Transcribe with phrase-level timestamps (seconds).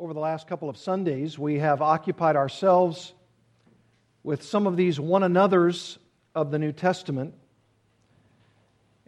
[0.00, 3.12] over the last couple of Sundays, we have occupied ourselves
[4.22, 5.98] with some of these one another's
[6.34, 7.34] of the New Testament.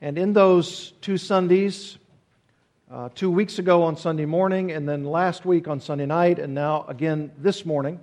[0.00, 1.96] And in those two Sundays,
[2.90, 6.52] uh, two weeks ago on Sunday morning, and then last week on Sunday night, and
[6.54, 7.98] now again this morning,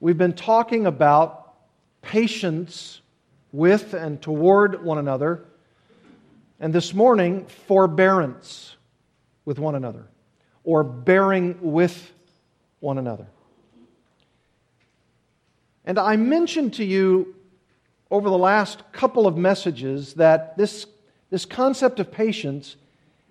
[0.00, 1.54] we've been talking about
[2.02, 3.00] patience
[3.52, 5.46] with and toward one another,
[6.60, 8.76] and this morning, forbearance
[9.46, 10.08] with one another
[10.68, 12.12] or bearing with
[12.80, 13.26] one another.
[15.86, 17.34] And I mentioned to you
[18.10, 20.84] over the last couple of messages that this,
[21.30, 22.76] this concept of patience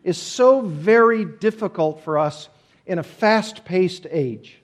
[0.04, 2.50] is so very difficult for us
[2.88, 4.58] in a fast paced age.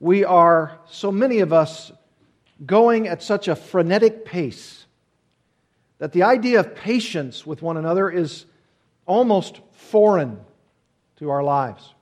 [0.00, 1.92] We are, so many of us,
[2.66, 4.86] going at such a frenetic pace
[5.98, 8.44] that the idea of patience with one another is
[9.06, 10.40] almost foreign
[11.16, 11.94] to our lives.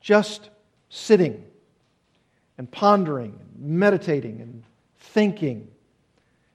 [0.00, 0.50] Just
[0.88, 1.44] sitting
[2.58, 4.62] and pondering, and meditating and
[4.98, 5.68] thinking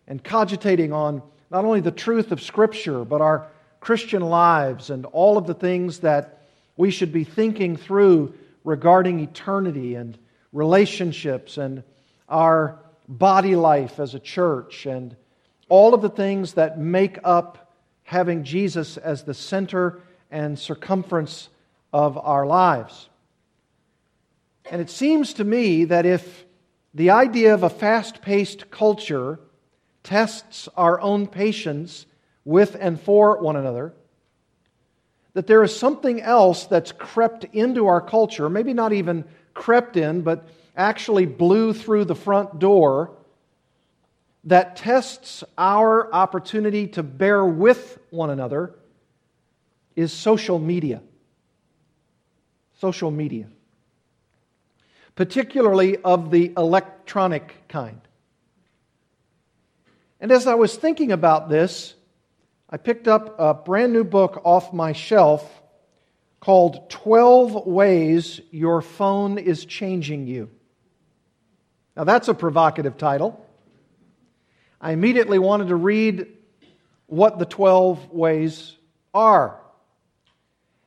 [0.07, 3.47] and cogitating on not only the truth of Scripture, but our
[3.79, 6.41] Christian lives and all of the things that
[6.77, 8.33] we should be thinking through
[8.63, 10.17] regarding eternity and
[10.51, 11.83] relationships and
[12.27, 15.15] our body life as a church and
[15.69, 21.49] all of the things that make up having Jesus as the center and circumference
[21.93, 23.09] of our lives.
[24.69, 26.45] And it seems to me that if
[26.93, 29.39] the idea of a fast paced culture
[30.03, 32.05] tests our own patience
[32.43, 33.93] with and for one another,
[35.33, 40.21] that there is something else that's crept into our culture, maybe not even crept in,
[40.21, 43.11] but actually blew through the front door,
[44.45, 48.73] that tests our opportunity to bear with one another
[49.95, 51.01] is social media.
[52.79, 53.47] Social media.
[55.15, 58.01] Particularly of the electronic kind.
[60.19, 61.93] And as I was thinking about this,
[62.69, 65.61] I picked up a brand new book off my shelf
[66.39, 70.49] called 12 Ways Your Phone is Changing You.
[71.95, 73.45] Now, that's a provocative title.
[74.81, 76.27] I immediately wanted to read
[77.07, 78.75] what the 12 ways
[79.13, 79.59] are.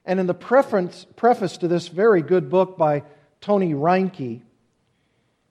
[0.08, 3.02] And in the preface, preface to this very good book by
[3.42, 4.40] Tony Reinke,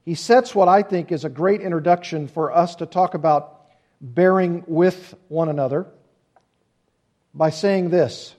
[0.04, 3.62] he sets what I think is a great introduction for us to talk about
[4.02, 5.86] bearing with one another
[7.36, 8.34] by saying this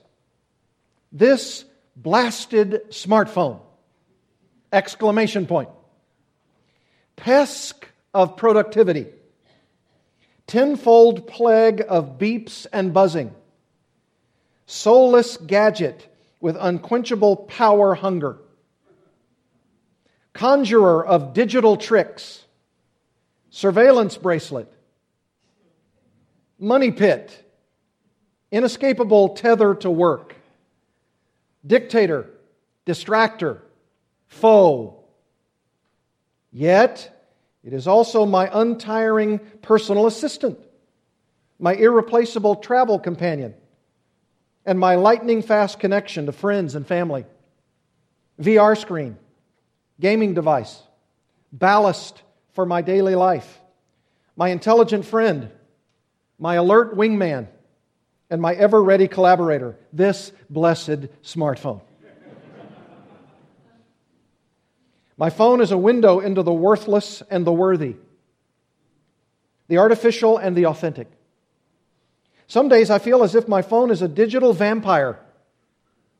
[1.13, 1.63] This
[1.95, 3.61] blasted smartphone!
[4.73, 5.69] Exclamation point.
[7.15, 9.07] Pesk of productivity.
[10.47, 13.33] Tenfold plague of beeps and buzzing
[14.69, 16.08] soulless gadget
[16.41, 18.37] with unquenchable power hunger,
[20.33, 22.45] conjurer of digital tricks,
[23.49, 24.71] surveillance bracelet,
[26.57, 27.45] money pit,
[28.51, 30.35] inescapable tether to work,
[31.65, 32.29] dictator,
[32.85, 33.59] distractor,
[34.27, 35.03] foe.
[36.51, 37.15] Yet,
[37.63, 40.57] it is also my untiring personal assistant,
[41.59, 43.53] my irreplaceable travel companion
[44.69, 47.25] and my lightning fast connection to friends and family,
[48.39, 49.17] VR screen,
[49.99, 50.83] gaming device,
[51.51, 52.21] ballast
[52.53, 53.59] for my daily life,
[54.35, 55.49] my intelligent friend,
[56.37, 57.47] my alert wingman,
[58.29, 61.81] and my ever ready collaborator, this blessed smartphone.
[65.17, 67.95] my phone is a window into the worthless and the worthy,
[69.67, 71.07] the artificial and the authentic.
[72.49, 75.19] Some days I feel as if my phone is a digital vampire,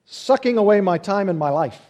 [0.06, 1.81] sucking away my time and my life.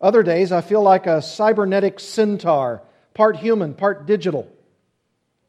[0.00, 2.82] Other days I feel like a cybernetic centaur,
[3.14, 4.50] part human, part digital,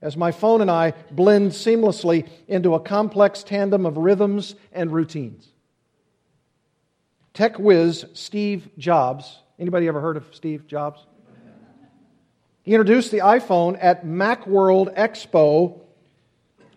[0.03, 5.47] as my phone and I blend seamlessly into a complex tandem of rhythms and routines.
[7.33, 9.39] Tech whiz Steve Jobs.
[9.57, 11.03] Anybody ever heard of Steve Jobs?
[12.61, 15.79] He introduced the iPhone at Macworld Expo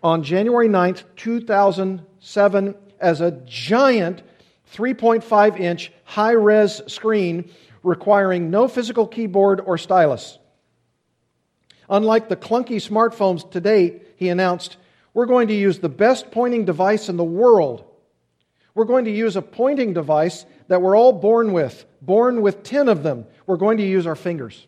[0.03, 4.23] on January 9th, 2007, as a giant
[4.73, 7.49] 3.5 inch high res screen
[7.83, 10.39] requiring no physical keyboard or stylus.
[11.89, 14.77] Unlike the clunky smartphones to date, he announced,
[15.13, 17.83] we're going to use the best pointing device in the world.
[18.75, 22.89] We're going to use a pointing device that we're all born with, born with 10
[22.89, 23.25] of them.
[23.45, 24.67] We're going to use our fingers.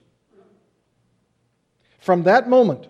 [1.99, 2.87] From that moment,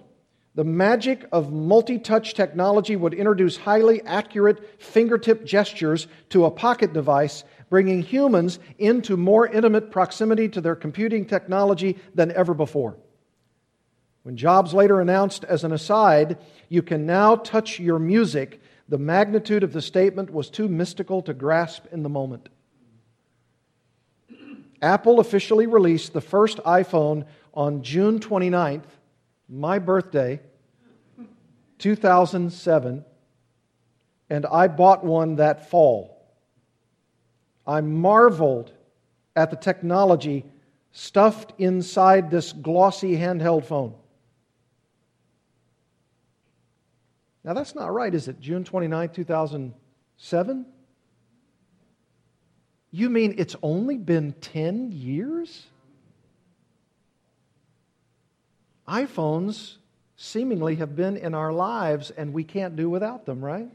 [0.55, 6.91] The magic of multi touch technology would introduce highly accurate fingertip gestures to a pocket
[6.91, 12.97] device, bringing humans into more intimate proximity to their computing technology than ever before.
[14.23, 16.37] When Jobs later announced, as an aside,
[16.67, 18.59] you can now touch your music,
[18.89, 22.49] the magnitude of the statement was too mystical to grasp in the moment.
[24.81, 28.85] Apple officially released the first iPhone on June 29th,
[29.49, 30.39] my birthday,
[31.79, 33.03] 2007,
[34.29, 36.15] and I bought one that fall.
[37.65, 38.71] I marveled
[39.35, 40.45] at the technology
[40.91, 43.93] stuffed inside this glossy handheld phone.
[47.43, 48.39] Now, that's not right, is it?
[48.39, 50.65] June 29, 2007?
[52.91, 55.67] You mean it's only been 10 years?
[58.89, 59.75] iPhones
[60.17, 63.69] seemingly have been in our lives and we can't do without them, right?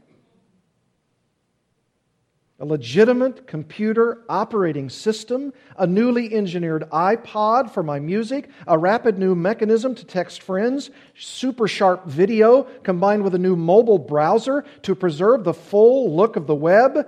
[2.59, 9.35] A legitimate computer operating system, a newly engineered iPod for my music, a rapid new
[9.35, 15.43] mechanism to text friends, super sharp video combined with a new mobile browser to preserve
[15.43, 17.07] the full look of the web,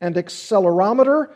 [0.00, 1.32] and accelerometer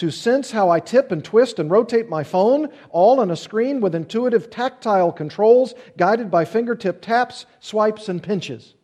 [0.00, 3.82] to sense how I tip and twist and rotate my phone, all on a screen
[3.82, 8.74] with intuitive tactile controls guided by fingertip taps, swipes, and pinches.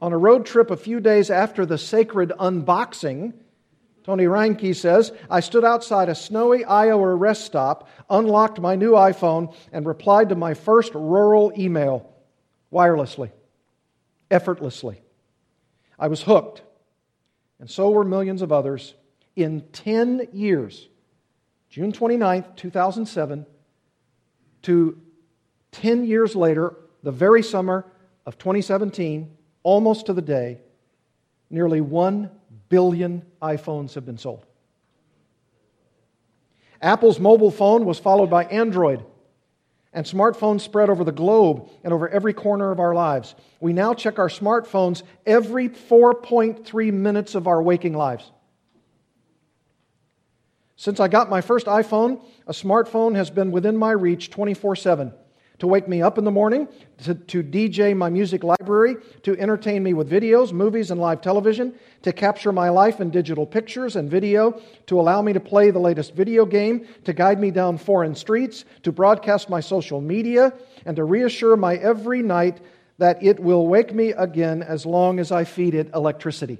[0.00, 3.34] On a road trip a few days after the sacred unboxing,
[4.02, 9.54] Tony Reinke says, I stood outside a snowy Iowa rest stop, unlocked my new iPhone,
[9.72, 12.12] and replied to my first rural email
[12.72, 13.30] wirelessly,
[14.32, 15.00] effortlessly.
[15.96, 16.62] I was hooked,
[17.60, 18.96] and so were millions of others
[19.36, 20.88] in 10 years,
[21.68, 23.46] June 29th, 2007,
[24.62, 25.00] to
[25.72, 27.86] 10 years later, the very summer
[28.26, 30.60] of 2017, almost to the day,
[31.50, 32.30] nearly 1
[32.68, 34.46] billion iPhones have been sold.
[36.80, 39.04] Apple's mobile phone was followed by Android,
[39.92, 43.34] and smartphones spread over the globe and over every corner of our lives.
[43.60, 48.30] We now check our smartphones every 4.3 minutes of our waking lives.
[50.82, 55.12] Since I got my first iPhone, a smartphone has been within my reach 24 7
[55.60, 56.66] to wake me up in the morning,
[57.04, 61.72] to, to, DJ my music library, to entertain me with videos, movies, and live television,
[62.02, 65.78] to capture my life in digital pictures and video, to allow me to play the
[65.78, 70.52] latest video game, to guide me down foreign streets, to broadcast my social media,
[70.84, 72.60] and to reassure my every night
[72.98, 76.58] that it will wake me again as long as I feed it electricity.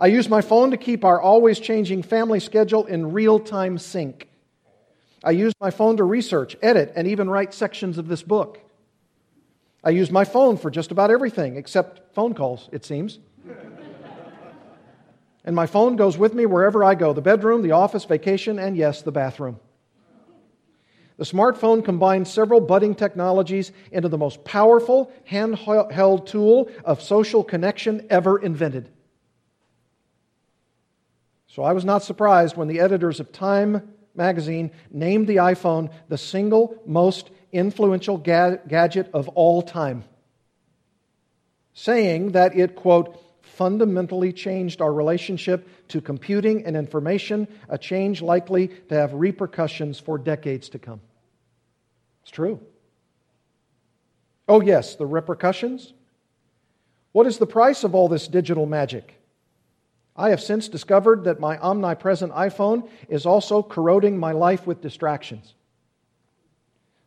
[0.00, 4.28] I use my phone to keep our always changing family schedule in real time sync.
[5.24, 8.60] I use my phone to research, edit, and even write sections of this book.
[9.82, 13.18] I use my phone for just about everything except phone calls, it seems.
[15.44, 18.76] and my phone goes with me wherever I go the bedroom, the office, vacation, and
[18.76, 19.58] yes, the bathroom.
[21.16, 28.06] The smartphone combines several budding technologies into the most powerful handheld tool of social connection
[28.10, 28.90] ever invented.
[31.56, 36.18] So I was not surprised when the editors of Time magazine named the iPhone the
[36.18, 40.04] single most influential ga- gadget of all time,
[41.72, 48.68] saying that it, quote, fundamentally changed our relationship to computing and information, a change likely
[48.90, 51.00] to have repercussions for decades to come.
[52.20, 52.60] It's true.
[54.46, 55.94] Oh, yes, the repercussions.
[57.12, 59.22] What is the price of all this digital magic?
[60.16, 65.54] I have since discovered that my omnipresent iPhone is also corroding my life with distractions.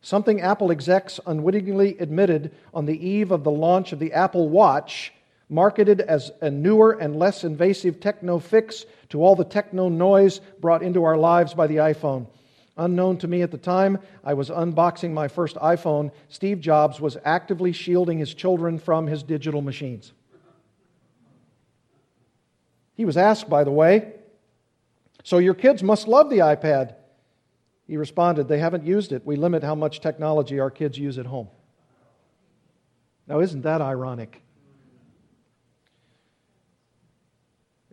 [0.01, 5.11] Something Apple execs unwittingly admitted on the eve of the launch of the Apple Watch,
[5.49, 10.83] marketed as a newer and less invasive techno fix to all the techno noise brought
[10.83, 12.27] into our lives by the iPhone.
[12.77, 16.11] Unknown to me at the time, I was unboxing my first iPhone.
[16.29, 20.13] Steve Jobs was actively shielding his children from his digital machines.
[22.99, 24.11] He was asked, by the way,
[25.23, 26.95] so your kids must love the iPad.
[27.87, 29.25] He responded, They haven't used it.
[29.25, 31.47] We limit how much technology our kids use at home.
[33.25, 34.41] Now, isn't that ironic?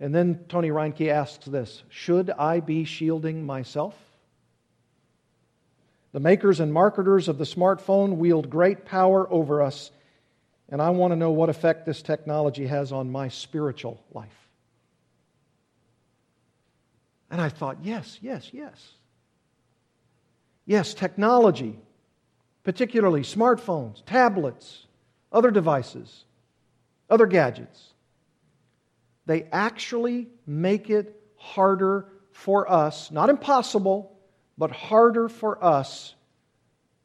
[0.00, 3.94] And then Tony Reinke asks this Should I be shielding myself?
[6.14, 9.92] The makers and marketers of the smartphone wield great power over us,
[10.68, 14.45] and I want to know what effect this technology has on my spiritual life.
[17.30, 18.92] And I thought, yes, yes, yes.
[20.64, 21.78] Yes, technology
[22.66, 24.86] particularly smartphones, tablets,
[25.30, 26.24] other devices,
[27.08, 27.94] other gadgets,
[29.24, 34.18] they actually make it harder for us, not impossible,
[34.58, 36.16] but harder for us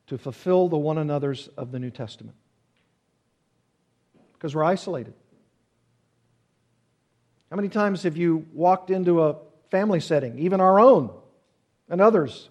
[0.07, 2.35] to fulfill the one another's of the New Testament.
[4.33, 5.13] Because we're isolated.
[7.51, 9.35] How many times have you walked into a
[9.71, 11.09] family setting, even our own
[11.89, 12.49] and others,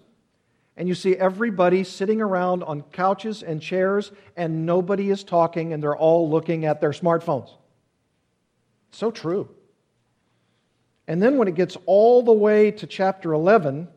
[0.75, 5.81] and you see everybody sitting around on couches and chairs and nobody is talking and
[5.81, 7.49] they're all looking at their smartphones?
[8.91, 9.49] So true.
[11.07, 13.87] And then when it gets all the way to chapter 11,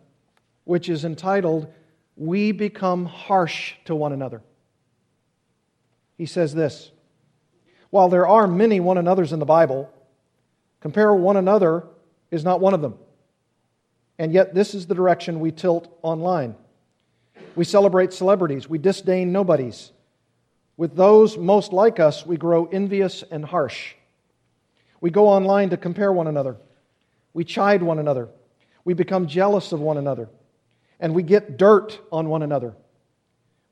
[0.64, 1.72] which is entitled,
[2.16, 4.42] We Become Harsh to One Another,
[6.16, 6.90] he says this
[7.90, 9.90] While there are many one another's in the Bible,
[10.84, 11.86] Compare one another
[12.30, 12.98] is not one of them.
[14.18, 16.54] And yet, this is the direction we tilt online.
[17.56, 19.90] We celebrate celebrities, we disdain nobodies.
[20.76, 23.94] With those most like us, we grow envious and harsh.
[25.00, 26.56] We go online to compare one another.
[27.32, 28.28] We chide one another.
[28.84, 30.28] We become jealous of one another.
[30.98, 32.74] And we get dirt on one another.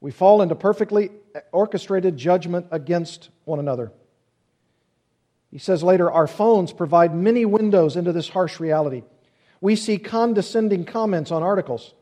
[0.00, 1.11] We fall into perfectly
[1.52, 3.92] orchestrated judgment against one another.
[5.50, 9.02] He says later, our phones provide many windows into this harsh reality.
[9.62, 11.95] We see condescending comments on articles.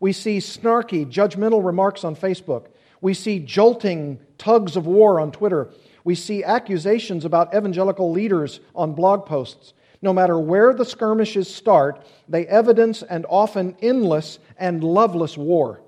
[0.00, 2.66] We see snarky, judgmental remarks on Facebook.
[3.00, 5.70] We see jolting tugs of war on Twitter.
[6.02, 9.74] We see accusations about evangelical leaders on blog posts.
[10.02, 15.80] No matter where the skirmishes start, they evidence an often endless and loveless war.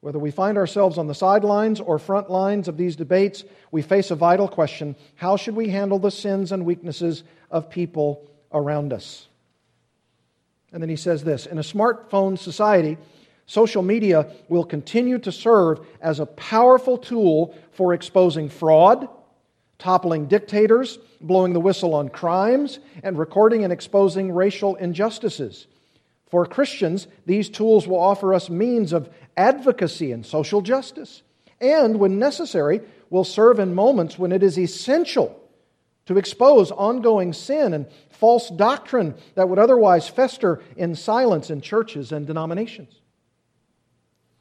[0.00, 4.12] Whether we find ourselves on the sidelines or front lines of these debates, we face
[4.12, 9.26] a vital question how should we handle the sins and weaknesses of people around us?
[10.72, 12.96] And then he says this In a smartphone society,
[13.46, 19.08] social media will continue to serve as a powerful tool for exposing fraud,
[19.78, 25.66] toppling dictators, blowing the whistle on crimes, and recording and exposing racial injustices.
[26.30, 31.22] For Christians, these tools will offer us means of advocacy and social justice,
[31.60, 35.38] and when necessary, will serve in moments when it is essential
[36.06, 42.12] to expose ongoing sin and false doctrine that would otherwise fester in silence in churches
[42.12, 43.00] and denominations.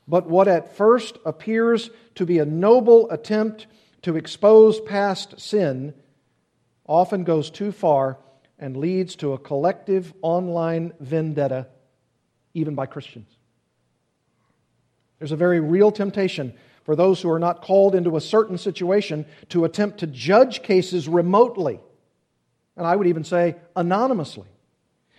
[0.08, 3.68] But what at first appears to be a noble attempt
[4.02, 5.94] to expose past sin
[6.88, 8.18] often goes too far
[8.60, 11.68] and leads to a collective online vendetta
[12.54, 13.38] even by Christians.
[15.20, 16.54] There's a very real temptation
[16.84, 21.08] for those who are not called into a certain situation to attempt to judge cases
[21.08, 21.80] remotely,
[22.76, 24.48] and I would even say anonymously,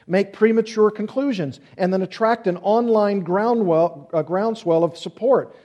[0.07, 5.57] make premature conclusions, and then attract an online groundswell of support.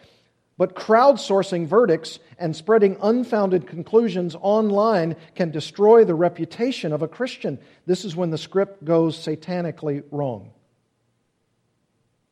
[0.59, 7.59] But crowdsourcing verdicts and spreading unfounded conclusions online can destroy the reputation of a Christian.
[7.85, 10.51] This is when the script goes satanically wrong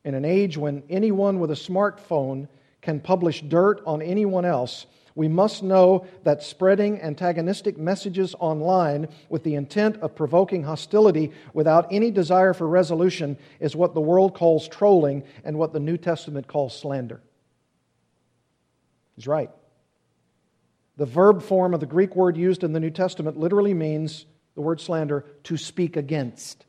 [0.04, 2.46] in an age when anyone with a smartphone
[2.86, 9.42] can publish dirt on anyone else, we must know that spreading antagonistic messages online with
[9.42, 14.68] the intent of provoking hostility without any desire for resolution is what the world calls
[14.68, 17.20] trolling and what the New Testament calls slander.
[19.16, 19.50] He's right.
[20.96, 24.60] The verb form of the Greek word used in the New Testament literally means the
[24.60, 26.64] word slander to speak against.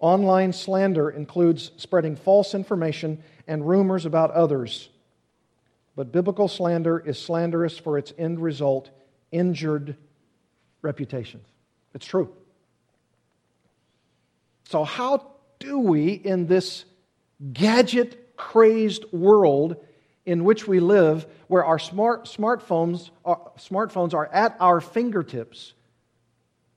[0.00, 4.88] Online slander includes spreading false information and rumors about others.
[5.96, 8.90] But biblical slander is slanderous for its end result
[9.30, 9.96] injured
[10.82, 11.44] reputations.
[11.94, 12.32] It's true.
[14.68, 16.84] So, how do we, in this
[17.52, 19.76] gadget crazed world
[20.24, 25.74] in which we live, where our smart, smartphones, are, smartphones are at our fingertips,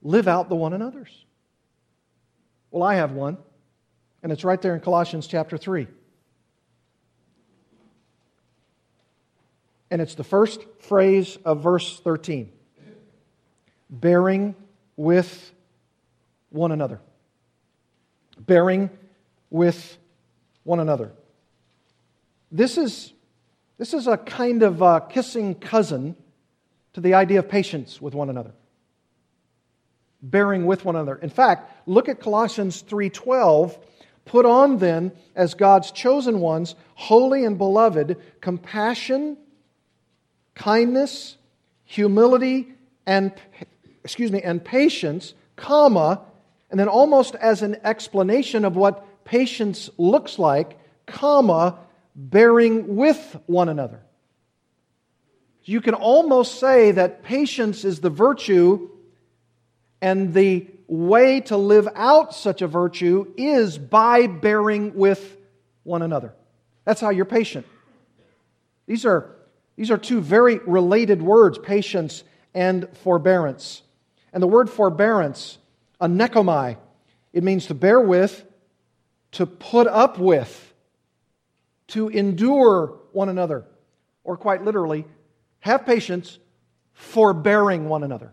[0.02, 1.24] live out the one another's?
[2.70, 3.38] Well, I have one,
[4.22, 5.88] and it's right there in Colossians chapter 3.
[9.90, 12.52] And it's the first phrase of verse 13
[13.90, 14.54] bearing
[14.96, 15.52] with
[16.50, 17.00] one another.
[18.38, 18.90] Bearing
[19.48, 19.96] with
[20.62, 21.12] one another.
[22.52, 23.12] This is,
[23.78, 26.16] this is a kind of a kissing cousin
[26.92, 28.52] to the idea of patience with one another
[30.22, 31.16] bearing with one another.
[31.16, 33.78] In fact, look at Colossians 3:12.
[34.24, 39.38] Put on then as God's chosen ones, holy and beloved, compassion,
[40.58, 41.38] kindness,
[41.84, 42.74] humility
[43.06, 43.32] and
[44.04, 46.22] excuse me, and patience, comma,
[46.70, 51.78] and then almost as an explanation of what patience looks like, comma,
[52.14, 54.00] bearing with one another.
[55.64, 58.88] You can almost say that patience is the virtue,
[60.00, 65.36] and the way to live out such a virtue is by bearing with
[65.82, 66.32] one another.
[66.84, 67.66] That's how you're patient.
[68.86, 69.36] These are,
[69.78, 73.82] these are two very related words patience and forbearance.
[74.32, 75.56] And the word forbearance,
[76.00, 76.76] anekomai,
[77.32, 78.44] it means to bear with,
[79.32, 80.74] to put up with,
[81.88, 83.66] to endure one another,
[84.24, 85.06] or quite literally,
[85.60, 86.40] have patience,
[86.92, 88.32] forbearing one another.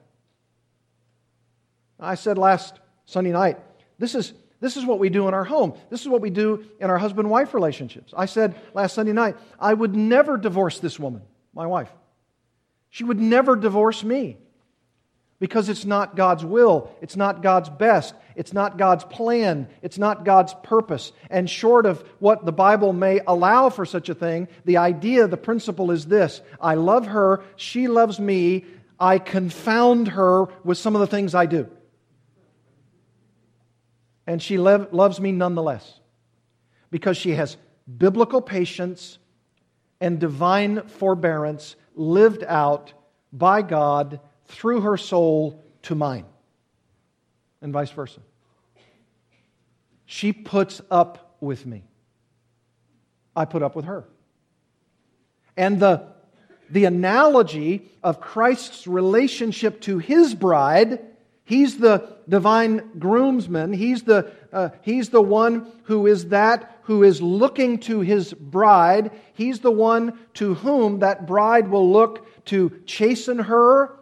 [1.99, 3.59] I said last Sunday night,
[3.99, 5.75] this is, this is what we do in our home.
[5.91, 8.15] This is what we do in our husband wife relationships.
[8.17, 11.21] I said last Sunday night, I would never divorce this woman,
[11.55, 11.89] my wife.
[12.89, 14.37] She would never divorce me
[15.39, 20.23] because it's not God's will, it's not God's best, it's not God's plan, it's not
[20.23, 21.11] God's purpose.
[21.29, 25.37] And short of what the Bible may allow for such a thing, the idea, the
[25.37, 28.65] principle is this I love her, she loves me,
[28.99, 31.69] I confound her with some of the things I do.
[34.27, 35.99] And she loves me nonetheless
[36.89, 37.57] because she has
[37.97, 39.19] biblical patience
[39.99, 42.93] and divine forbearance lived out
[43.31, 46.25] by God through her soul to mine,
[47.61, 48.19] and vice versa.
[50.05, 51.83] She puts up with me.
[53.35, 54.05] I put up with her.
[55.57, 56.07] And the,
[56.69, 60.99] the analogy of Christ's relationship to his bride,
[61.45, 67.21] he's the divine groomsman, he's the, uh, he's the one who is that who is
[67.21, 73.39] looking to his bride, he's the one to whom that bride will look to chasten
[73.39, 73.97] her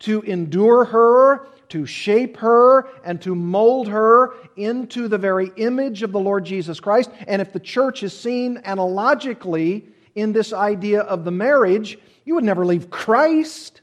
[0.00, 6.10] to endure her, to shape her, and to mold her into the very image of
[6.10, 7.10] the Lord Jesus Christ.
[7.28, 12.44] And if the church is seen analogically in this idea of the marriage, you would
[12.44, 13.82] never leave Christ.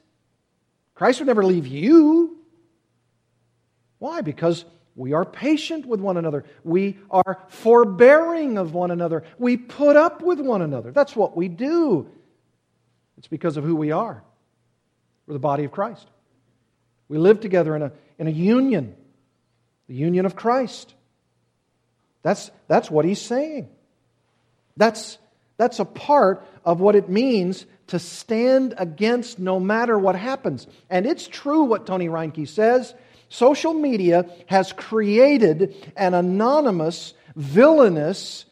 [0.96, 2.37] Christ would never leave you.
[4.00, 4.22] Why?
[4.22, 6.44] Because we are patient with one another.
[6.64, 9.24] We are forbearing of one another.
[9.38, 10.92] We put up with one another.
[10.92, 12.10] That's what we do.
[13.18, 14.24] It's because of who we are.
[15.26, 16.08] We're the body of Christ.
[17.10, 18.96] We live together in a, in a union,
[19.88, 20.94] the union of Christ.
[22.24, 23.70] That's, that's what he's saying.
[24.76, 25.18] That's,
[25.58, 30.68] that's a part of what it means to stand against no matter what happens.
[30.90, 32.94] And it's true what Tony Reinke says.
[33.30, 38.46] Social media has created an anonymous, villainous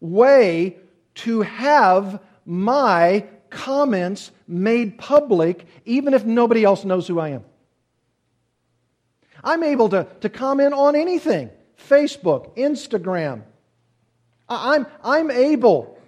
[0.00, 0.76] way
[1.14, 7.44] to have my comments made public, even if nobody else knows who I am.
[9.44, 11.50] I'm able to, to comment on anything
[11.88, 13.42] Facebook, Instagram.
[14.48, 15.98] I'm, I'm able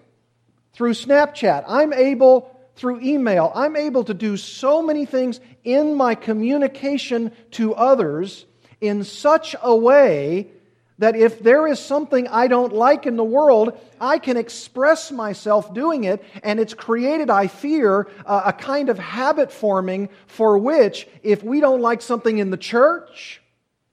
[0.72, 6.14] through Snapchat, I'm able through email, I'm able to do so many things in my
[6.14, 8.46] communication to others
[8.80, 10.50] in such a way
[10.98, 15.74] that if there is something I don't like in the world, I can express myself
[15.74, 21.42] doing it, and it's created, I fear, a kind of habit forming for which, if
[21.42, 23.42] we don't like something in the church,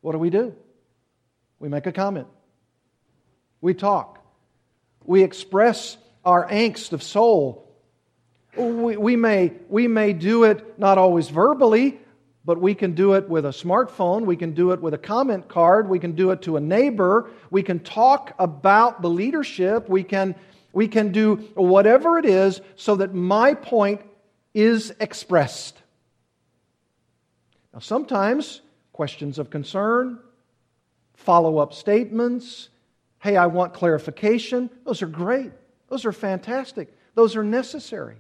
[0.02, 0.54] what do we do?
[1.58, 2.28] We make a comment.
[3.62, 4.24] We talk.
[5.04, 7.71] We express our angst of soul.
[8.56, 12.00] We, we, may, we may do it not always verbally,
[12.44, 14.26] but we can do it with a smartphone.
[14.26, 15.88] We can do it with a comment card.
[15.88, 17.30] We can do it to a neighbor.
[17.50, 19.88] We can talk about the leadership.
[19.88, 20.36] We can,
[20.74, 24.02] we can do whatever it is so that my point
[24.54, 25.78] is expressed.
[27.74, 28.62] Now, sometimes
[28.92, 30.20] questions of concern,
[31.14, 32.70] follow up statements,
[33.20, 35.52] hey, I want clarification, those are great.
[35.88, 36.94] Those are fantastic.
[37.16, 38.18] Those are necessary.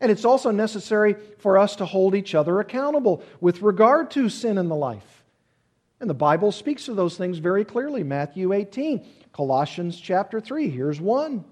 [0.00, 4.58] And it's also necessary for us to hold each other accountable with regard to sin
[4.58, 5.24] in the life.
[6.00, 8.02] And the Bible speaks of those things very clearly.
[8.02, 11.44] Matthew 18, Colossians chapter 3, here's one.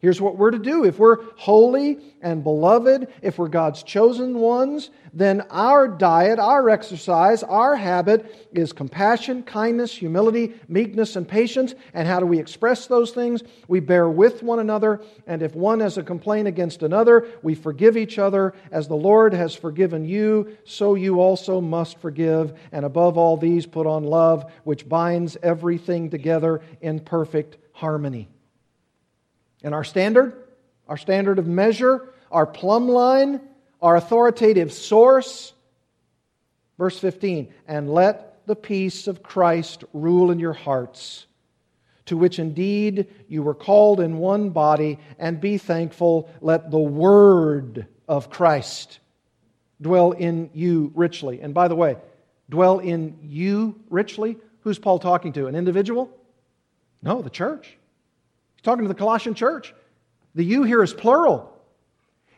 [0.00, 0.84] Here's what we're to do.
[0.84, 7.42] If we're holy and beloved, if we're God's chosen ones, then our diet, our exercise,
[7.42, 11.74] our habit is compassion, kindness, humility, meekness, and patience.
[11.94, 13.42] And how do we express those things?
[13.66, 17.96] We bear with one another, and if one has a complaint against another, we forgive
[17.96, 18.54] each other.
[18.70, 22.56] As the Lord has forgiven you, so you also must forgive.
[22.70, 28.28] And above all these, put on love, which binds everything together in perfect harmony.
[29.62, 30.34] And our standard,
[30.86, 33.40] our standard of measure, our plumb line,
[33.80, 35.52] our authoritative source.
[36.78, 41.26] Verse 15, and let the peace of Christ rule in your hearts,
[42.06, 46.30] to which indeed you were called in one body, and be thankful.
[46.40, 49.00] Let the word of Christ
[49.80, 51.40] dwell in you richly.
[51.40, 51.96] And by the way,
[52.48, 54.36] dwell in you richly?
[54.60, 55.46] Who's Paul talking to?
[55.46, 56.10] An individual?
[57.02, 57.76] No, the church.
[58.68, 59.74] Talking to the Colossian church.
[60.34, 61.50] The you here is plural.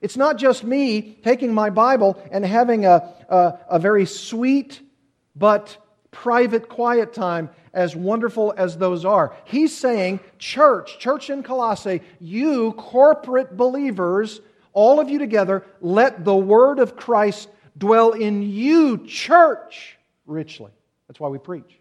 [0.00, 4.80] It's not just me taking my Bible and having a, a, a very sweet
[5.34, 5.76] but
[6.12, 9.34] private, quiet time, as wonderful as those are.
[9.44, 14.40] He's saying, church, church in Colossae, you corporate believers,
[14.72, 20.70] all of you together, let the word of Christ dwell in you, church, richly.
[21.08, 21.79] That's why we preach.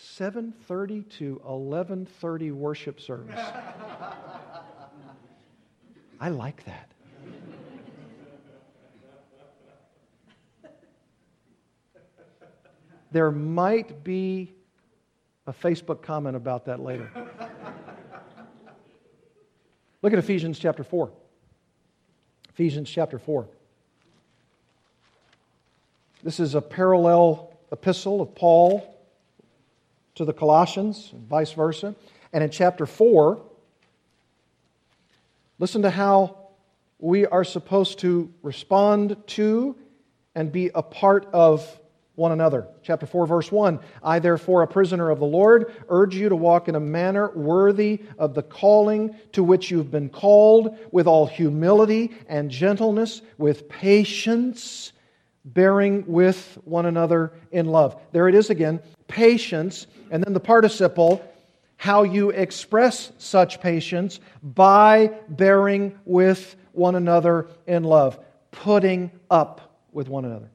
[0.00, 3.38] 7:30 to 11:30 worship service.
[6.20, 6.92] I like that.
[13.12, 14.54] There might be
[15.46, 17.10] a Facebook comment about that later.
[20.02, 21.10] Look at Ephesians chapter 4.
[22.48, 23.48] Ephesians chapter 4.
[26.22, 28.99] This is a parallel epistle of Paul
[30.16, 31.94] to the Colossians, and vice versa.
[32.32, 33.40] And in chapter 4,
[35.58, 36.36] listen to how
[36.98, 39.76] we are supposed to respond to
[40.34, 41.80] and be a part of
[42.20, 42.68] one another.
[42.82, 46.68] Chapter 4, verse 1 I, therefore, a prisoner of the Lord, urge you to walk
[46.68, 52.12] in a manner worthy of the calling to which you've been called, with all humility
[52.28, 54.92] and gentleness, with patience,
[55.52, 58.00] bearing with one another in love.
[58.12, 61.24] There it is again patience, and then the participle.
[61.76, 68.18] How you express such patience by bearing with one another in love,
[68.50, 70.50] putting up with one another.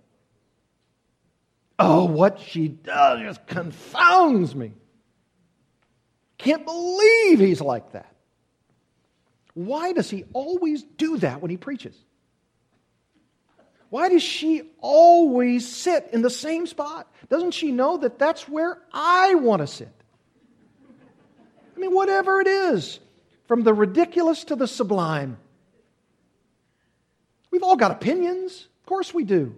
[1.80, 4.74] Oh, what she does just confounds me.
[6.38, 8.14] Can't believe he's like that.
[9.56, 11.96] Why does he always do that when he preaches?
[13.90, 17.12] Why does she always sit in the same spot?
[17.30, 19.90] Doesn't she know that that's where I want to sit?
[21.76, 23.00] I mean, whatever it is,
[23.48, 25.38] from the ridiculous to the sublime.
[27.52, 28.68] We've all got opinions.
[28.82, 29.56] Of course we do.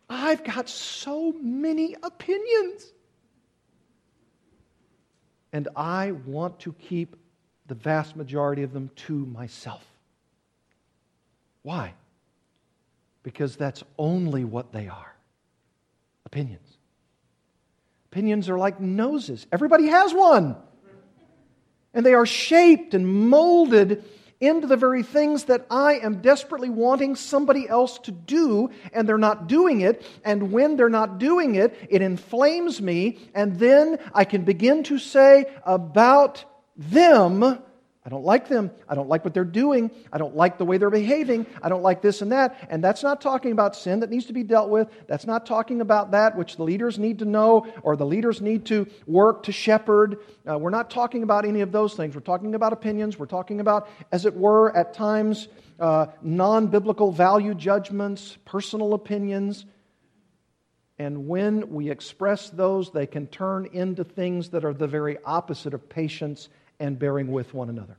[0.08, 2.92] I've got so many opinions.
[5.52, 7.16] And I want to keep
[7.66, 9.84] the vast majority of them to myself.
[11.62, 11.92] Why?
[13.22, 15.14] Because that's only what they are
[16.24, 16.78] opinions.
[18.12, 20.56] Opinions are like noses, everybody has one.
[21.92, 24.04] And they are shaped and molded
[24.40, 29.18] into the very things that I am desperately wanting somebody else to do, and they're
[29.18, 30.02] not doing it.
[30.24, 34.98] And when they're not doing it, it inflames me, and then I can begin to
[34.98, 36.44] say about
[36.76, 37.58] them,
[38.10, 38.72] I don't like them.
[38.88, 39.88] I don't like what they're doing.
[40.12, 41.46] I don't like the way they're behaving.
[41.62, 42.66] I don't like this and that.
[42.68, 44.88] And that's not talking about sin that needs to be dealt with.
[45.06, 48.64] That's not talking about that which the leaders need to know or the leaders need
[48.66, 50.18] to work to shepherd.
[50.44, 52.16] Uh, we're not talking about any of those things.
[52.16, 53.16] We're talking about opinions.
[53.16, 55.46] We're talking about, as it were, at times,
[55.78, 59.66] uh, non biblical value judgments, personal opinions.
[60.98, 65.74] And when we express those, they can turn into things that are the very opposite
[65.74, 66.48] of patience
[66.80, 67.98] and bearing with one another,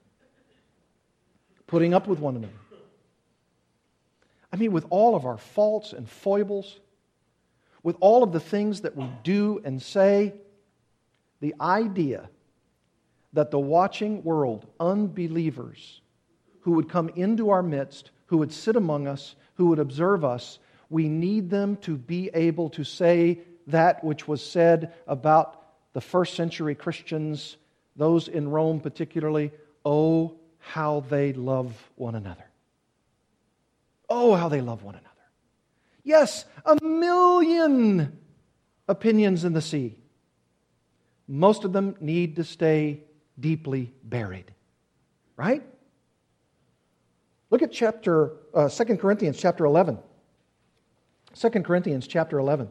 [1.71, 2.53] putting up with one another.
[4.51, 6.81] I mean, with all of our faults and foibles,
[7.81, 10.33] with all of the things that we do and say,
[11.39, 12.29] the idea
[13.31, 16.01] that the watching world, unbelievers,
[16.59, 20.59] who would come into our midst, who would sit among us, who would observe us,
[20.89, 26.35] we need them to be able to say that which was said about the first
[26.35, 27.55] century Christians
[27.95, 29.51] those in Rome particularly,
[29.85, 32.45] oh, how they love one another.
[34.09, 35.07] Oh, how they love one another.
[36.03, 38.17] Yes, a million
[38.87, 39.97] opinions in the sea.
[41.27, 43.03] Most of them need to stay
[43.39, 44.53] deeply buried.
[45.37, 45.63] Right?
[47.49, 49.97] Look at chapter uh, 2 Corinthians chapter 11.
[51.33, 52.69] 2 Corinthians chapter 11.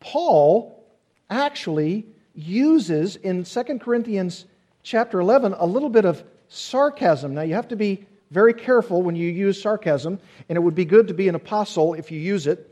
[0.00, 0.84] Paul
[1.30, 4.46] actually uses in 2 Corinthians
[4.82, 7.34] chapter 11 a little bit of sarcasm.
[7.34, 10.84] Now, you have to be very careful when you use sarcasm, and it would be
[10.84, 12.68] good to be an apostle if you use it,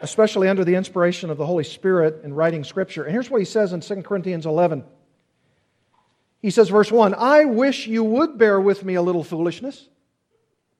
[0.00, 3.04] especially under the inspiration of the Holy Spirit in writing Scripture.
[3.04, 4.84] And here's what he says in 2 Corinthians 11.
[6.40, 9.86] He says, verse 1 I wish you would bear with me a little foolishness.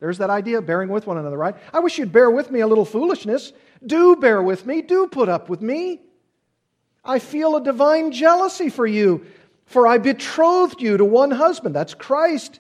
[0.01, 1.55] There's that idea, of bearing with one another, right?
[1.75, 3.53] I wish you'd bear with me a little foolishness.
[3.85, 4.81] Do bear with me.
[4.81, 6.01] Do put up with me.
[7.05, 9.27] I feel a divine jealousy for you,
[9.71, 11.77] for I betrothed you to one husband.
[11.77, 12.59] That's Christ.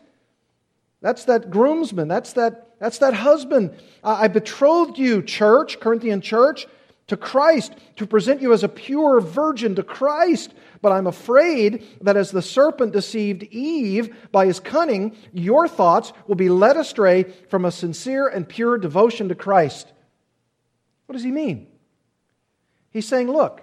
[1.01, 2.07] That's that groomsman.
[2.07, 3.75] That's that, that's that husband.
[4.05, 6.69] I betrothed you, church, Corinthian church,
[7.09, 10.55] to Christ, to present you as a pure virgin to Christ.
[10.83, 16.37] But I'm afraid that as the serpent deceived Eve by his cunning, your thoughts will
[16.37, 19.93] be led astray from a sincere and pure devotion to Christ.
[21.07, 21.67] What does he mean?
[22.93, 23.63] He's saying, look,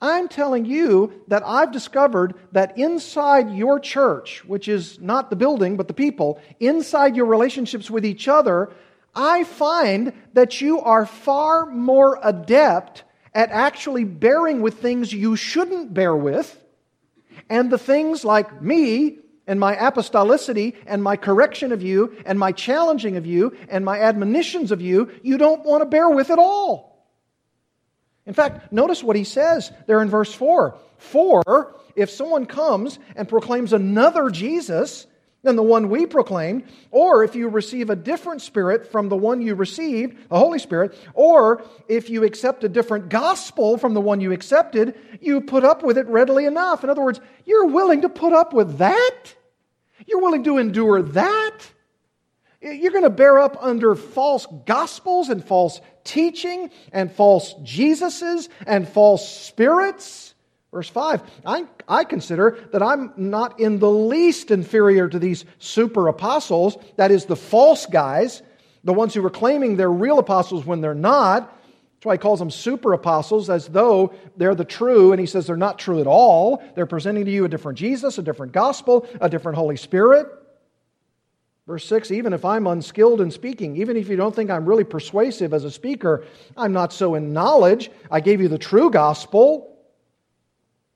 [0.00, 5.76] I'm telling you that I've discovered that inside your church, which is not the building,
[5.76, 8.70] but the people, inside your relationships with each other,
[9.14, 13.02] I find that you are far more adept
[13.34, 16.56] at actually bearing with things you shouldn't bear with,
[17.50, 22.52] and the things like me and my apostolicity and my correction of you and my
[22.52, 26.38] challenging of you and my admonitions of you, you don't want to bear with at
[26.38, 26.97] all.
[28.28, 30.76] In fact, notice what he says there in verse 4.
[30.98, 35.06] For if someone comes and proclaims another Jesus
[35.42, 39.40] than the one we proclaimed, or if you receive a different spirit from the one
[39.40, 44.20] you received, the Holy Spirit, or if you accept a different gospel from the one
[44.20, 46.84] you accepted, you put up with it readily enough.
[46.84, 49.16] In other words, you're willing to put up with that?
[50.06, 51.58] You're willing to endure that?
[52.60, 58.88] You're going to bear up under false gospels and false teaching and false Jesuses and
[58.88, 60.34] false spirits.
[60.72, 66.08] Verse 5 I, I consider that I'm not in the least inferior to these super
[66.08, 68.42] apostles, that is, the false guys,
[68.82, 71.54] the ones who are claiming they're real apostles when they're not.
[71.94, 75.46] That's why he calls them super apostles, as though they're the true, and he says
[75.46, 76.62] they're not true at all.
[76.74, 80.26] They're presenting to you a different Jesus, a different gospel, a different Holy Spirit.
[81.68, 84.84] Verse 6 Even if I'm unskilled in speaking, even if you don't think I'm really
[84.84, 86.24] persuasive as a speaker,
[86.56, 87.90] I'm not so in knowledge.
[88.10, 89.76] I gave you the true gospel.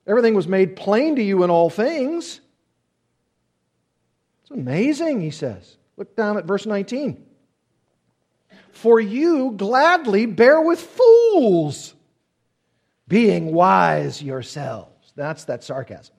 [0.06, 2.40] Everything was made plain to you in all things.
[4.42, 5.76] It's amazing, he says.
[5.96, 7.22] Look down at verse 19.
[8.70, 11.94] For you gladly bear with fools,
[13.06, 15.12] being wise yourselves.
[15.14, 16.14] That's that sarcasm.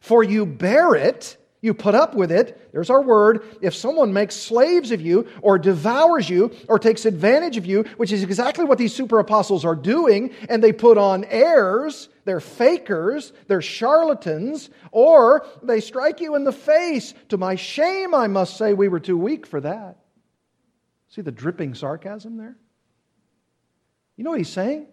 [0.00, 2.70] For you bear it you put up with it.
[2.72, 3.44] There's our word.
[3.60, 8.12] If someone makes slaves of you, or devours you, or takes advantage of you, which
[8.12, 13.32] is exactly what these super apostles are doing, and they put on airs, they're fakers,
[13.48, 17.12] they're charlatans, or they strike you in the face.
[17.30, 19.98] To my shame, I must say, we were too weak for that.
[21.08, 22.56] See the dripping sarcasm there?
[24.16, 24.86] You know what he's saying?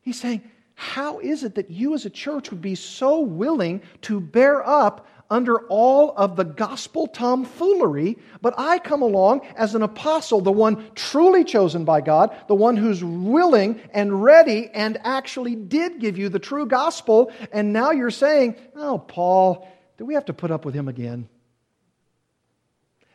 [0.00, 0.42] He's saying,
[0.74, 5.08] how is it that you as a church would be so willing to bear up
[5.30, 10.90] under all of the gospel tomfoolery, but I come along as an apostle, the one
[10.94, 16.28] truly chosen by God, the one who's willing and ready and actually did give you
[16.28, 20.64] the true gospel, and now you're saying, Oh, Paul, do we have to put up
[20.64, 21.28] with him again?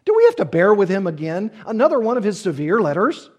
[0.06, 1.52] Do we have to bear with him again?
[1.66, 3.30] Another one of his severe letters?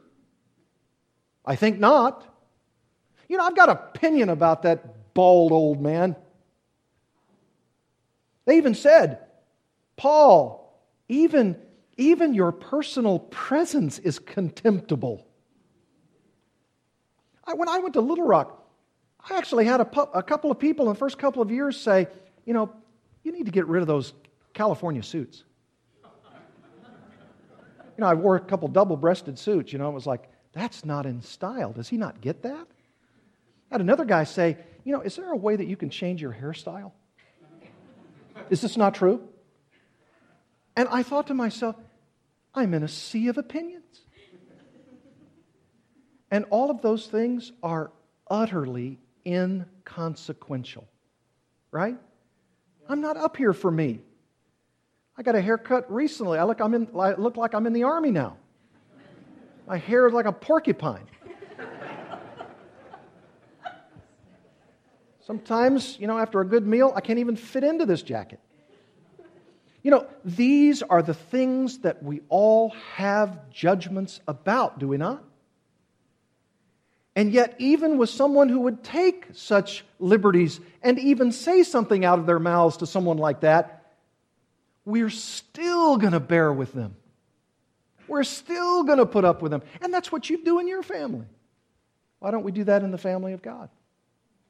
[1.45, 2.27] I think not.
[3.29, 6.17] You know, I've got an opinion about that bald old man.
[8.47, 9.21] They even said,
[9.97, 10.79] Paul,
[11.09, 11.57] even,
[11.97, 15.27] even your personal presence is contemptible.
[17.47, 18.61] I, when I went to Little Rock,
[19.29, 21.79] I actually had a, pu- a couple of people in the first couple of years
[21.79, 22.09] say,
[22.45, 22.71] you know,
[23.23, 24.13] you need to get rid of those
[24.53, 25.45] California suits.
[27.97, 30.85] you know, I wore a couple double breasted suits, you know, it was like, that's
[30.85, 31.73] not in style.
[31.73, 32.67] Does he not get that?
[33.71, 36.21] I had another guy say, you know, is there a way that you can change
[36.21, 36.93] your hairstyle?
[38.51, 39.21] Is this not true?
[40.77, 41.77] And I thought to myself,
[42.55, 43.85] I'm in a sea of opinions.
[46.31, 47.93] And all of those things are
[48.29, 50.87] utterly inconsequential,
[51.71, 51.97] right?
[52.89, 54.01] I'm not up here for me.
[55.17, 56.39] I got a haircut recently.
[56.39, 58.37] I look, I'm in, I look like I'm in the army now.
[59.67, 61.07] My hair is like a porcupine.
[65.27, 68.41] Sometimes, you know, after a good meal, I can't even fit into this jacket.
[69.83, 75.23] You know, these are the things that we all have judgments about, do we not?
[77.17, 82.19] And yet, even with someone who would take such liberties and even say something out
[82.19, 83.93] of their mouths to someone like that,
[84.85, 86.97] we're still going to bear with them.
[88.09, 89.63] We're still going to put up with them.
[89.81, 91.27] And that's what you do in your family.
[92.19, 93.71] Why don't we do that in the family of God?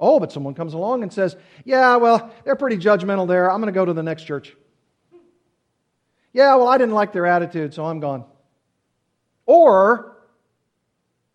[0.00, 3.50] Oh, but someone comes along and says, Yeah, well, they're pretty judgmental there.
[3.50, 4.56] I'm going to go to the next church.
[6.32, 8.24] Yeah, well, I didn't like their attitude, so I'm gone.
[9.46, 10.16] Or,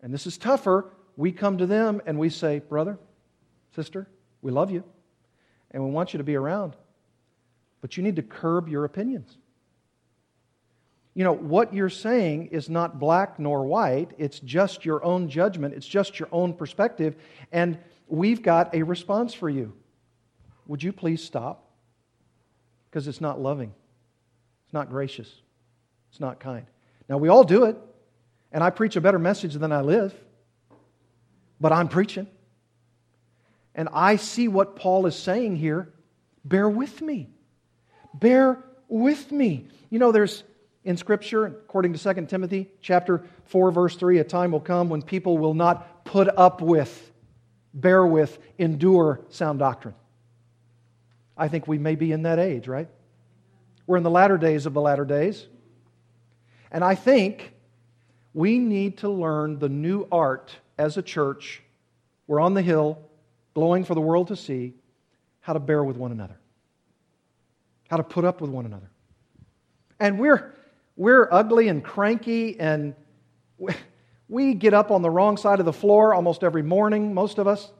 [0.02, 2.98] and this is tougher, we come to them and we say, Brother,
[3.74, 4.08] sister,
[4.42, 4.84] we love you
[5.70, 6.76] and we want you to be around,
[7.80, 9.38] but you need to curb your opinions.
[11.14, 15.74] You know, what you're saying is not black nor white, it's just your own judgment,
[15.74, 17.16] it's just your own perspective,
[17.52, 17.78] and
[18.10, 19.72] we've got a response for you.
[20.66, 21.70] Would you please stop?
[22.88, 23.72] Because it's not loving,
[24.64, 25.32] it's not gracious,
[26.10, 26.66] it's not kind.
[27.08, 27.76] Now, we all do it,
[28.52, 30.14] and I preach a better message than I live
[31.60, 32.26] but I'm preaching.
[33.74, 35.92] And I see what Paul is saying here.
[36.44, 37.28] Bear with me.
[38.14, 39.68] Bear with me.
[39.90, 40.42] You know, there's
[40.82, 45.02] in Scripture, according to 2 Timothy chapter 4, verse 3, a time will come when
[45.02, 47.09] people will not put up with,
[47.72, 49.94] bear with, endure sound doctrine.
[51.36, 52.88] I think we may be in that age, right?
[53.86, 55.46] We're in the latter days of the latter days.
[56.70, 57.52] And I think
[58.34, 61.62] we need to learn the new art as a church,
[62.26, 62.98] we're on the hill,
[63.54, 64.74] glowing for the world to see,
[65.40, 66.38] how to bear with one another,
[67.88, 68.90] how to put up with one another.
[69.98, 70.54] And we're,
[70.96, 72.94] we're ugly and cranky, and
[74.30, 77.48] we get up on the wrong side of the floor almost every morning, most of
[77.48, 77.70] us.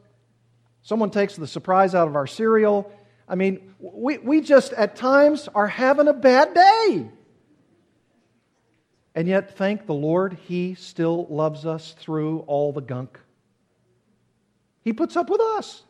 [0.81, 2.91] Someone takes the surprise out of our cereal.
[3.27, 7.09] I mean, we, we just at times are having a bad day.
[9.15, 13.17] And yet, thank the Lord, He still loves us through all the gunk.
[14.83, 15.83] He puts up with us.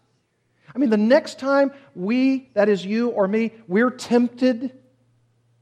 [0.76, 4.78] I mean, the next time we, that is you or me, we're tempted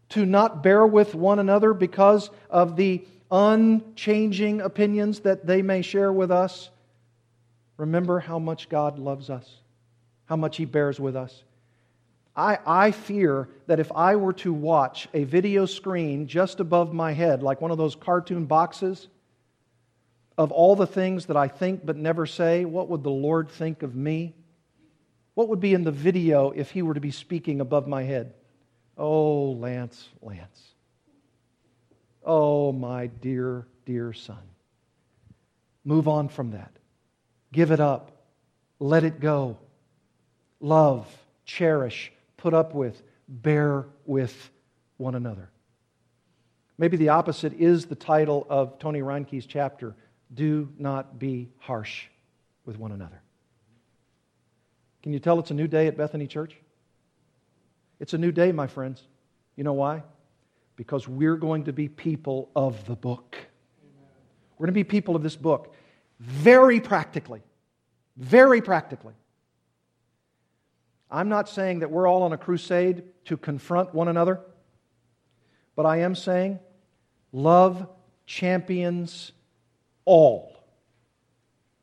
[0.10, 6.12] to not bear with one another because of the unchanging opinions that they may share
[6.12, 6.70] with us,
[7.78, 9.48] remember how much God loves us,
[10.26, 11.44] how much He bears with us.
[12.36, 17.12] I, I fear that if I were to watch a video screen just above my
[17.12, 19.08] head, like one of those cartoon boxes,
[20.38, 23.84] of all the things that I think but never say, what would the Lord think
[23.84, 24.34] of me?
[25.34, 28.34] What would be in the video if He were to be speaking above my head?
[28.98, 30.76] Oh, Lance, Lance.
[32.32, 34.44] Oh, my dear, dear son.
[35.84, 36.72] Move on from that.
[37.52, 38.12] Give it up.
[38.78, 39.58] Let it go.
[40.60, 41.08] Love,
[41.44, 44.52] cherish, put up with, bear with
[44.98, 45.50] one another.
[46.78, 49.96] Maybe the opposite is the title of Tony Reinke's chapter
[50.32, 52.06] Do Not Be Harsh
[52.64, 53.24] with One Another.
[55.02, 56.56] Can you tell it's a new day at Bethany Church?
[58.00, 59.02] It's a new day, my friends.
[59.56, 60.04] You know why?
[60.80, 63.36] Because we're going to be people of the book.
[64.58, 65.76] We're going to be people of this book
[66.22, 67.42] very practically.
[68.16, 69.14] Very practically.
[71.12, 74.40] I'm not saying that we're all on a crusade to confront one another,
[75.76, 76.60] but I am saying
[77.34, 77.86] love
[78.26, 79.34] champions
[80.06, 80.64] all.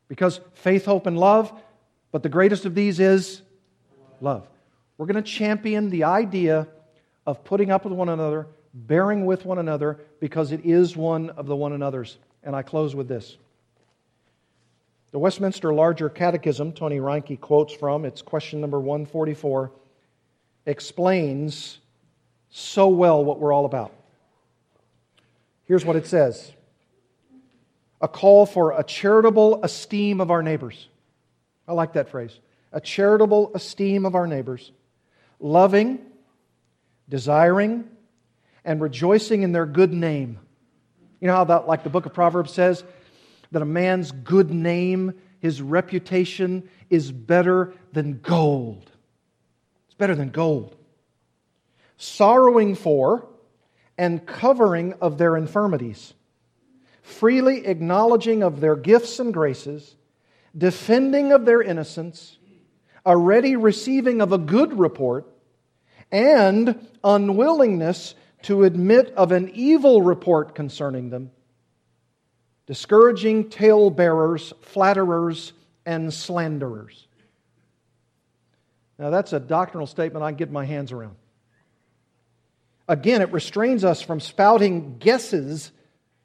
[0.07, 1.53] Because faith, hope, and love,
[2.11, 3.43] but the greatest of these is
[4.21, 4.47] love.
[4.97, 6.67] We're going to champion the idea
[7.27, 8.47] of putting up with one another,
[8.85, 12.17] bearing with one another, because it is one of the one another's.
[12.43, 13.37] And I close with this.
[15.11, 19.71] The Westminster Larger Catechism, Tony Reinke quotes from, it's question number 144,
[20.65, 21.79] explains
[22.49, 23.93] so well what we're all about.
[25.65, 26.53] Here's what it says
[27.99, 30.87] a call for a charitable esteem of our neighbors.
[31.67, 32.37] I like that phrase.
[32.71, 34.71] A charitable esteem of our neighbors,
[35.39, 35.99] loving,
[37.09, 37.85] desiring,
[38.67, 40.37] and rejoicing in their good name.
[41.21, 42.83] You know how that, like the book of Proverbs says,
[43.51, 48.91] that a man's good name, his reputation, is better than gold.
[49.87, 50.75] It's better than gold.
[51.95, 53.25] Sorrowing for
[53.97, 56.13] and covering of their infirmities,
[57.01, 59.95] freely acknowledging of their gifts and graces,
[60.55, 62.37] defending of their innocence,
[63.05, 65.25] a ready receiving of a good report,
[66.11, 68.13] and unwillingness
[68.43, 71.31] to admit of an evil report concerning them
[72.65, 75.53] discouraging talebearers, flatterers,
[75.85, 77.07] and slanderers.
[78.99, 81.15] Now, that's a doctrinal statement I can get my hands around.
[82.89, 85.71] Again, it restrains us from spouting guesses,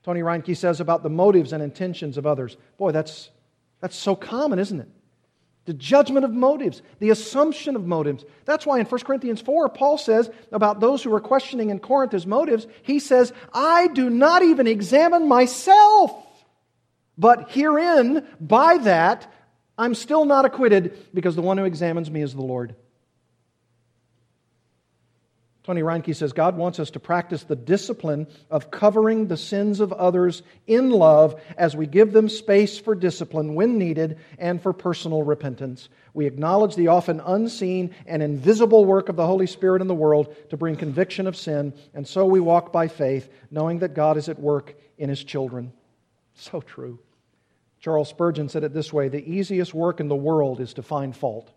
[0.03, 2.57] Tony Reinke says, about the motives and intentions of others.
[2.77, 3.31] Boy, that's,
[3.81, 4.89] That's so common, isn't it?
[5.65, 8.25] The judgment of motives, the assumption of motives.
[8.45, 12.13] That's why in 1 Corinthians 4, Paul says about those who are questioning in Corinth
[12.13, 16.13] his motives, he says, I do not even examine myself.
[17.17, 19.33] But herein, by that,
[19.79, 22.75] I'm still not acquitted because the one who examines me is the Lord.
[25.65, 29.93] Tony Reinke says God wants us to practice the discipline of covering the sins of
[29.93, 35.23] others in love as we give them space for discipline when needed and for personal
[35.23, 35.89] repentance.
[36.15, 40.35] We acknowledge the often unseen and invisible work of the Holy Spirit in the world
[40.51, 44.29] to bring conviction of sin, and so we walk by faith, knowing that God is
[44.29, 45.73] at work in His children.
[46.35, 46.99] So true.
[47.79, 51.17] Charles Spurgeon said it this way The easiest work in the world is to find
[51.17, 51.53] fault.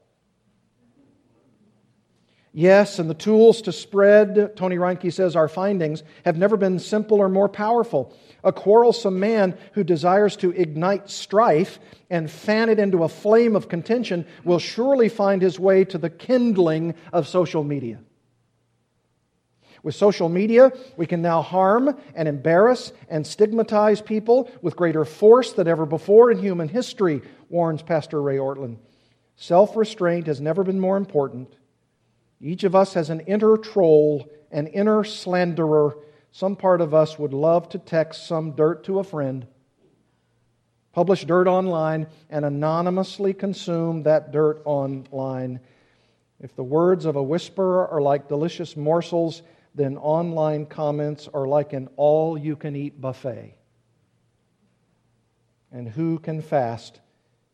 [2.57, 7.17] Yes, and the tools to spread, Tony Reinke says, our findings have never been simple
[7.17, 8.17] or more powerful.
[8.45, 11.79] A quarrelsome man who desires to ignite strife
[12.09, 16.09] and fan it into a flame of contention will surely find his way to the
[16.09, 17.99] kindling of social media.
[19.83, 25.51] With social media, we can now harm and embarrass and stigmatize people with greater force
[25.51, 28.77] than ever before in human history, warns Pastor Ray Ortlund.
[29.35, 31.53] Self restraint has never been more important.
[32.41, 35.97] Each of us has an inner troll, an inner slanderer.
[36.31, 39.47] Some part of us would love to text some dirt to a friend,
[40.91, 45.59] publish dirt online, and anonymously consume that dirt online.
[46.39, 49.41] If the words of a whisperer are like delicious morsels,
[49.73, 53.55] then online comments are like an all you can eat buffet.
[55.71, 56.99] And who can fast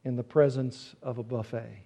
[0.03, 1.85] in the presence of a buffet?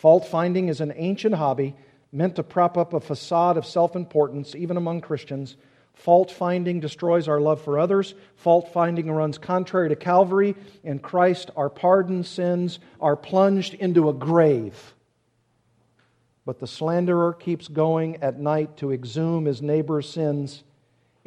[0.00, 1.76] Fault finding is an ancient hobby
[2.10, 5.56] meant to prop up a facade of self importance, even among Christians.
[5.92, 8.14] Fault finding destroys our love for others.
[8.36, 10.56] Fault finding runs contrary to Calvary.
[10.84, 14.94] and Christ, our pardoned sins are plunged into a grave.
[16.46, 20.64] But the slanderer keeps going at night to exhume his neighbor's sins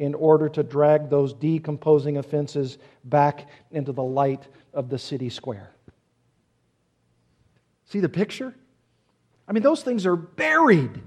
[0.00, 5.70] in order to drag those decomposing offenses back into the light of the city square.
[7.84, 8.52] See the picture?
[9.46, 11.02] I mean, those things are buried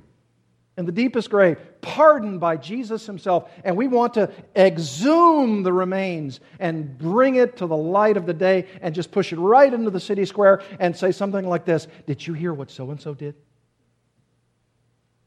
[0.77, 3.49] in the deepest grave, pardoned by Jesus himself.
[3.63, 8.33] And we want to exhume the remains and bring it to the light of the
[8.33, 11.87] day and just push it right into the city square and say something like this
[12.05, 13.35] Did you hear what so and so did?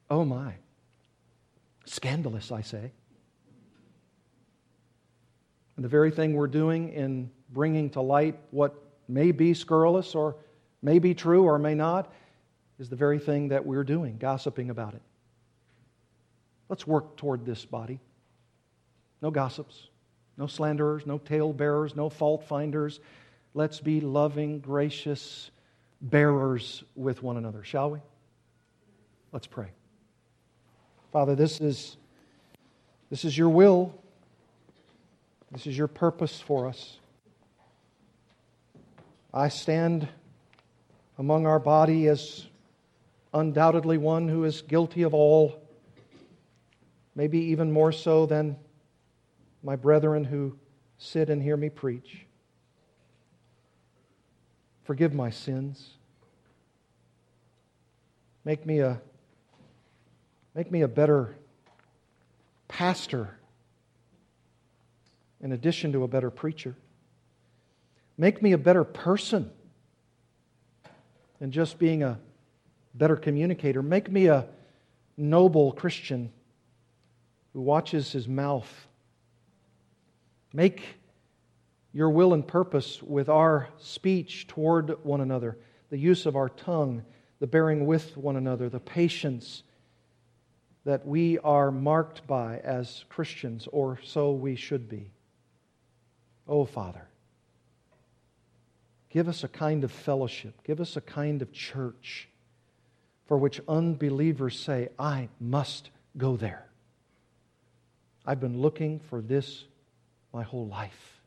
[0.09, 0.55] Oh my.
[1.85, 2.93] Scandalous, I say.
[5.75, 8.75] And the very thing we're doing in bringing to light what
[9.09, 10.37] may be scurrilous or
[10.83, 12.13] may be true or may not
[12.81, 15.03] is the very thing that we're doing, gossiping about it.
[16.71, 18.01] Let's work toward this body.
[19.21, 19.89] No gossips,
[20.39, 22.99] no slanderers, no talebearers, no fault finders.
[23.53, 25.51] Let's be loving, gracious
[26.01, 27.99] bearers with one another, shall we?
[29.31, 29.69] Let's pray.
[31.13, 31.99] Father, this is,
[33.11, 33.95] this is your will.
[35.53, 36.99] This is your purpose for us.
[39.35, 40.09] I stand
[41.19, 42.47] among our body as
[43.33, 45.61] undoubtedly one who is guilty of all,
[47.15, 48.57] maybe even more so than
[49.63, 50.57] my brethren who
[50.99, 52.27] sit and hear me preach.
[54.85, 55.91] Forgive my sins.
[58.45, 59.01] Make me a,
[60.55, 61.37] make me a better
[62.69, 63.37] pastor
[65.41, 66.75] in addition to a better preacher.
[68.17, 69.51] Make me a better person
[71.39, 72.19] than just being a
[73.01, 73.83] better communicator.
[73.83, 74.47] Make me a
[75.17, 76.31] noble Christian
[77.55, 78.71] who watches his mouth.
[80.53, 80.83] Make
[81.95, 85.57] your will and purpose with our speech toward one another,
[85.89, 87.03] the use of our tongue,
[87.39, 89.63] the bearing with one another, the patience
[90.85, 95.11] that we are marked by as Christians, or so we should be.
[96.47, 97.09] Oh, Father,
[99.09, 102.29] give us a kind of fellowship, give us a kind of church
[103.31, 106.67] for which unbelievers say, I must go there.
[108.27, 109.67] I've been looking for this
[110.33, 111.21] my whole life.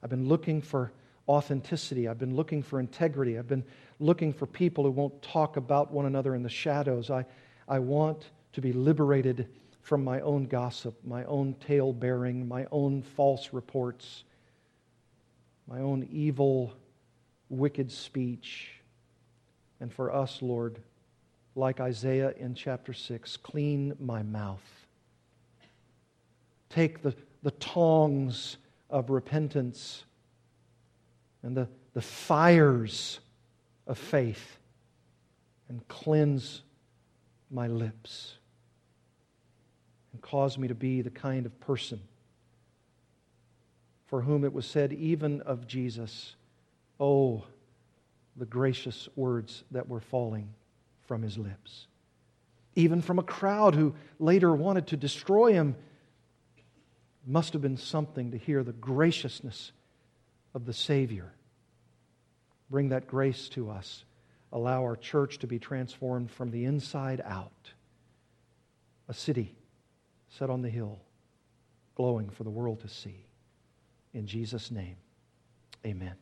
[0.00, 0.92] I've been looking for
[1.28, 2.06] authenticity.
[2.06, 3.36] I've been looking for integrity.
[3.36, 3.64] I've been
[3.98, 7.10] looking for people who won't talk about one another in the shadows.
[7.10, 7.24] I,
[7.66, 9.48] I want to be liberated
[9.82, 14.22] from my own gossip, my own tale bearing, my own false reports,
[15.66, 16.74] my own evil,
[17.48, 18.70] wicked speech.
[19.80, 20.78] And for us, Lord,
[21.58, 24.62] like Isaiah in chapter 6 clean my mouth.
[26.70, 30.04] Take the, the tongs of repentance
[31.42, 33.18] and the, the fires
[33.86, 34.58] of faith
[35.68, 36.62] and cleanse
[37.50, 38.34] my lips
[40.12, 42.00] and cause me to be the kind of person
[44.06, 46.36] for whom it was said, even of Jesus,
[47.00, 47.44] Oh,
[48.36, 50.48] the gracious words that were falling
[51.08, 51.88] from his lips.
[52.76, 55.74] Even from a crowd who later wanted to destroy him,
[57.26, 59.72] must have been something to hear the graciousness
[60.54, 61.32] of the Savior.
[62.70, 64.04] Bring that grace to us.
[64.52, 67.72] Allow our church to be transformed from the inside out.
[69.08, 69.56] A city
[70.28, 71.00] set on the hill,
[71.96, 73.24] glowing for the world to see.
[74.14, 74.96] In Jesus' name,
[75.84, 76.14] amen.